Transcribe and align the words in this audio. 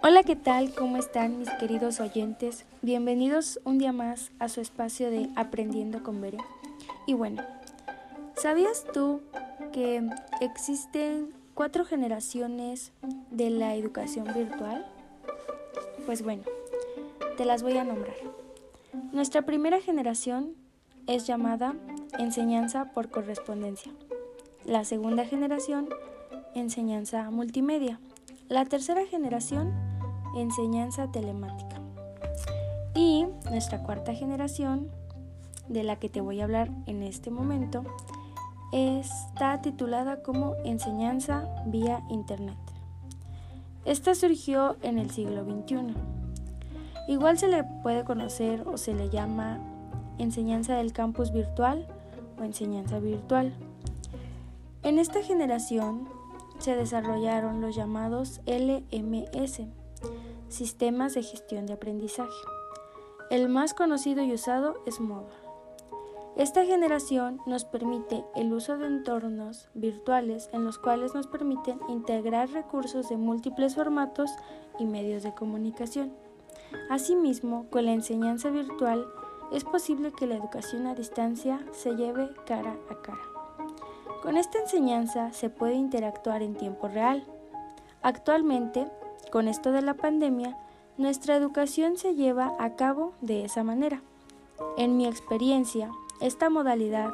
Hola, 0.00 0.22
¿qué 0.22 0.36
tal? 0.36 0.72
¿Cómo 0.76 0.96
están 0.96 1.40
mis 1.40 1.50
queridos 1.50 1.98
oyentes? 1.98 2.64
Bienvenidos 2.82 3.58
un 3.64 3.78
día 3.78 3.92
más 3.92 4.30
a 4.38 4.48
su 4.48 4.60
espacio 4.60 5.10
de 5.10 5.28
Aprendiendo 5.34 6.04
con 6.04 6.20
Bere. 6.20 6.38
Y 7.08 7.14
bueno, 7.14 7.42
¿sabías 8.36 8.84
tú 8.94 9.22
que 9.72 10.08
existen 10.40 11.34
cuatro 11.54 11.84
generaciones 11.84 12.92
de 13.32 13.50
la 13.50 13.74
educación 13.74 14.26
virtual? 14.32 14.86
Pues 16.06 16.22
bueno, 16.22 16.44
te 17.36 17.44
las 17.44 17.64
voy 17.64 17.76
a 17.76 17.82
nombrar. 17.82 18.14
Nuestra 19.10 19.42
primera 19.42 19.80
generación 19.80 20.54
es 21.08 21.26
llamada 21.26 21.74
enseñanza 22.20 22.92
por 22.92 23.10
correspondencia. 23.10 23.90
La 24.64 24.84
segunda 24.84 25.24
generación, 25.24 25.88
enseñanza 26.54 27.30
multimedia. 27.32 27.98
La 28.48 28.64
tercera 28.64 29.04
generación, 29.04 29.74
enseñanza 30.34 31.12
telemática. 31.12 31.82
Y 32.94 33.26
nuestra 33.44 33.82
cuarta 33.82 34.14
generación, 34.14 34.88
de 35.68 35.84
la 35.84 35.96
que 35.96 36.08
te 36.08 36.22
voy 36.22 36.40
a 36.40 36.44
hablar 36.44 36.70
en 36.86 37.02
este 37.02 37.30
momento, 37.30 37.84
está 38.72 39.60
titulada 39.60 40.22
como 40.22 40.54
enseñanza 40.64 41.46
vía 41.66 42.02
Internet. 42.08 42.56
Esta 43.84 44.14
surgió 44.14 44.78
en 44.80 44.98
el 44.98 45.10
siglo 45.10 45.44
XXI. 45.44 45.94
Igual 47.06 47.36
se 47.38 47.48
le 47.48 47.64
puede 47.82 48.04
conocer 48.04 48.66
o 48.66 48.78
se 48.78 48.94
le 48.94 49.10
llama 49.10 49.58
enseñanza 50.16 50.74
del 50.74 50.94
campus 50.94 51.32
virtual 51.32 51.86
o 52.40 52.44
enseñanza 52.44 52.98
virtual. 52.98 53.52
En 54.82 54.98
esta 54.98 55.22
generación 55.22 56.08
se 56.58 56.76
desarrollaron 56.76 57.60
los 57.60 57.74
llamados 57.74 58.40
LMS, 58.46 59.62
sistemas 60.48 61.14
de 61.14 61.22
gestión 61.22 61.66
de 61.66 61.74
aprendizaje. 61.74 62.30
El 63.30 63.48
más 63.48 63.74
conocido 63.74 64.22
y 64.22 64.32
usado 64.32 64.82
es 64.86 65.00
MOOC. 65.00 65.28
Esta 66.36 66.64
generación 66.64 67.40
nos 67.46 67.64
permite 67.64 68.24
el 68.36 68.52
uso 68.52 68.78
de 68.78 68.86
entornos 68.86 69.68
virtuales 69.74 70.48
en 70.52 70.64
los 70.64 70.78
cuales 70.78 71.12
nos 71.12 71.26
permiten 71.26 71.80
integrar 71.88 72.48
recursos 72.50 73.08
de 73.08 73.16
múltiples 73.16 73.74
formatos 73.74 74.30
y 74.78 74.86
medios 74.86 75.24
de 75.24 75.34
comunicación. 75.34 76.12
Asimismo, 76.90 77.66
con 77.70 77.86
la 77.86 77.92
enseñanza 77.92 78.50
virtual 78.50 79.04
es 79.52 79.64
posible 79.64 80.12
que 80.12 80.26
la 80.26 80.36
educación 80.36 80.86
a 80.86 80.94
distancia 80.94 81.64
se 81.72 81.96
lleve 81.96 82.30
cara 82.46 82.76
a 82.88 83.02
cara. 83.02 83.27
Con 84.22 84.36
esta 84.36 84.58
enseñanza 84.58 85.32
se 85.32 85.48
puede 85.48 85.74
interactuar 85.74 86.42
en 86.42 86.54
tiempo 86.54 86.88
real. 86.88 87.24
Actualmente, 88.02 88.86
con 89.30 89.46
esto 89.46 89.70
de 89.70 89.82
la 89.82 89.94
pandemia, 89.94 90.58
nuestra 90.96 91.36
educación 91.36 91.96
se 91.96 92.14
lleva 92.14 92.52
a 92.58 92.74
cabo 92.74 93.12
de 93.20 93.44
esa 93.44 93.62
manera. 93.62 94.02
En 94.76 94.96
mi 94.96 95.06
experiencia, 95.06 95.90
esta 96.20 96.50
modalidad 96.50 97.10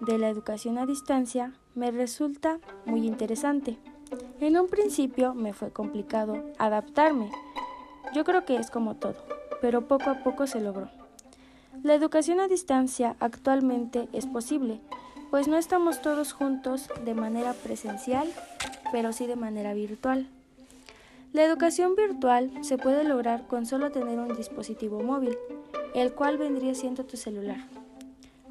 de 0.00 0.16
la 0.16 0.30
educación 0.30 0.78
a 0.78 0.86
distancia 0.86 1.52
me 1.74 1.90
resulta 1.90 2.58
muy 2.86 3.06
interesante. 3.06 3.78
En 4.40 4.58
un 4.58 4.68
principio 4.68 5.34
me 5.34 5.52
fue 5.52 5.70
complicado 5.70 6.42
adaptarme. 6.58 7.30
Yo 8.14 8.24
creo 8.24 8.46
que 8.46 8.56
es 8.56 8.70
como 8.70 8.96
todo, 8.96 9.16
pero 9.60 9.86
poco 9.86 10.08
a 10.08 10.22
poco 10.22 10.46
se 10.46 10.60
logró. 10.60 10.88
La 11.82 11.94
educación 11.94 12.40
a 12.40 12.48
distancia 12.48 13.16
actualmente 13.20 14.08
es 14.12 14.26
posible, 14.26 14.80
pues 15.30 15.48
no 15.48 15.56
estamos 15.56 16.00
todos 16.00 16.32
juntos 16.32 16.88
de 17.04 17.14
manera 17.14 17.52
presencial, 17.52 18.28
pero 18.92 19.12
sí 19.12 19.26
de 19.26 19.36
manera 19.36 19.74
virtual. 19.74 20.26
La 21.32 21.44
educación 21.44 21.94
virtual 21.94 22.50
se 22.62 22.78
puede 22.78 23.04
lograr 23.04 23.46
con 23.46 23.66
solo 23.66 23.90
tener 23.90 24.18
un 24.18 24.34
dispositivo 24.34 25.02
móvil, 25.02 25.36
el 25.94 26.14
cual 26.14 26.38
vendría 26.38 26.74
siendo 26.74 27.04
tu 27.04 27.16
celular. 27.16 27.58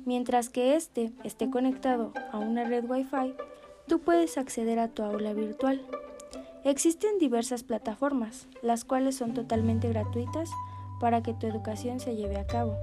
Mientras 0.06 0.50
que 0.50 0.76
éste 0.76 1.12
esté 1.24 1.50
conectado 1.50 2.14
a 2.32 2.38
una 2.38 2.64
red 2.64 2.86
Wi-Fi, 2.88 3.34
tú 3.88 4.00
puedes 4.00 4.38
acceder 4.38 4.80
a 4.80 4.90
tu 4.90 5.02
aula 5.02 5.34
virtual. 5.34 5.82
Existen 6.64 7.18
diversas 7.18 7.64
plataformas, 7.64 8.48
las 8.62 8.86
cuales 8.86 9.16
son 9.16 9.34
totalmente 9.34 9.90
gratuitas 9.90 10.52
para 11.00 11.24
que 11.24 11.34
tu 11.34 11.48
educación 11.48 12.00
se 12.00 12.16
lleve 12.16 12.38
a 12.38 12.46
cabo. 12.46 12.76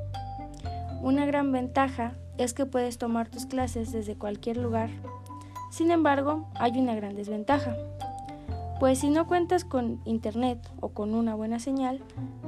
Una 1.03 1.25
gran 1.27 1.53
ventaja 1.53 2.15
es 2.39 2.55
que 2.55 2.67
puedes 2.67 2.99
tomar 2.99 3.29
tus 3.29 3.47
clases 3.47 3.93
desde 3.93 4.17
cualquier 4.17 4.57
lugar. 4.57 4.91
Sin 5.71 5.91
embargo, 5.91 6.49
hay 6.55 6.79
una 6.79 6.95
gran 6.95 7.17
desventaja, 7.17 7.77
pues 8.81 8.99
si 8.99 9.09
no 9.09 9.27
cuentas 9.27 9.65
con 9.65 10.01
internet 10.05 10.59
o 10.81 10.91
con 10.91 11.15
una 11.15 11.35
buena 11.35 11.59
señal, 11.59 12.01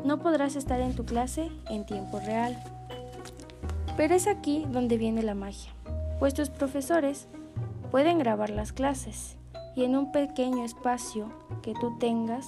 no 0.04 0.18
podrás 0.18 0.56
estar 0.56 0.80
en 0.80 0.94
tu 0.94 1.04
clase 1.04 1.50
en 1.70 1.86
tiempo 1.86 2.18
real. 2.20 2.62
Pero 3.96 4.14
es 4.14 4.26
aquí 4.26 4.66
donde 4.70 4.98
viene 4.98 5.22
la 5.22 5.34
magia, 5.34 5.72
pues 6.18 6.34
tus 6.34 6.50
profesores 6.50 7.28
pueden 7.90 8.18
grabar 8.18 8.50
las 8.50 8.72
clases 8.72 9.36
y 9.74 9.84
en 9.84 9.96
un 9.96 10.12
pequeño 10.12 10.64
espacio 10.64 11.30
que 11.62 11.74
tú 11.74 11.96
tengas 11.98 12.46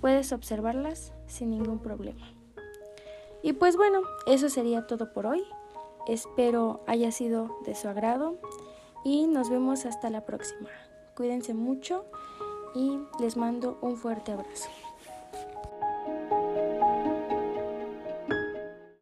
puedes 0.00 0.32
observarlas 0.32 1.12
sin 1.26 1.50
ningún 1.50 1.78
problema. 1.78 2.26
Y 3.42 3.52
pues 3.52 3.76
bueno, 3.76 4.00
eso 4.26 4.48
sería 4.48 4.86
todo 4.86 5.12
por 5.12 5.26
hoy. 5.26 5.42
Espero 6.06 6.80
haya 6.86 7.12
sido 7.12 7.58
de 7.64 7.74
su 7.74 7.88
agrado 7.88 8.36
y 9.04 9.26
nos 9.26 9.50
vemos 9.50 9.86
hasta 9.86 10.10
la 10.10 10.24
próxima. 10.24 10.68
Cuídense 11.16 11.54
mucho 11.54 12.04
y 12.74 12.98
les 13.20 13.36
mando 13.36 13.78
un 13.82 13.96
fuerte 13.96 14.32
abrazo. 14.32 14.68